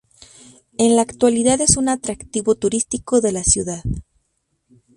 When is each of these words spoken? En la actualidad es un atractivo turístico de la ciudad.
En 0.79 0.95
la 0.95 1.03
actualidad 1.03 1.61
es 1.61 1.77
un 1.77 1.87
atractivo 1.87 2.55
turístico 2.55 3.21
de 3.21 3.31
la 3.33 3.43
ciudad. 3.43 3.83